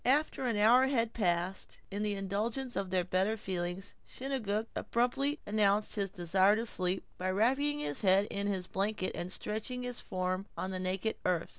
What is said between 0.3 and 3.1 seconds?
an hour had passed in the indulgence of their